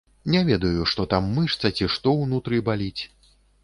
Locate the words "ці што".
1.77-2.19